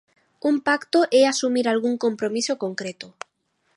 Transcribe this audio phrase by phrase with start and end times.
[0.49, 3.07] Un pacto é asumir algún compromiso concreto.